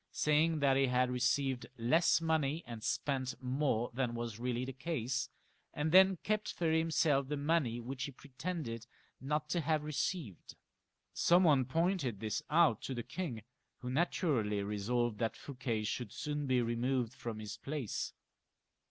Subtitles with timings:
[0.01, 4.65] ■^■■i ■—■■—■■ sajring that he had received less money and spent more than was really
[4.65, 5.29] the case,
[5.75, 8.87] and then kept for himself the money which he pretended
[9.19, 10.55] not to have received.
[11.13, 13.43] Some one pointed this out to the king,
[13.81, 18.11] who naturally resolved that Fouquet should soon be removed from his place.